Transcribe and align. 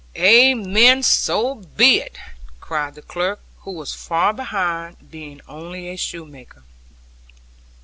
'Amen! 0.17 1.03
So 1.03 1.53
be 1.77 1.99
it!' 2.01 2.17
cried 2.59 2.95
the 2.95 3.03
clerk, 3.03 3.39
who 3.59 3.71
was 3.73 3.93
far 3.93 4.33
behind, 4.33 5.11
being 5.11 5.41
only 5.47 5.89
a 5.89 5.95
shoemaker. 5.95 6.63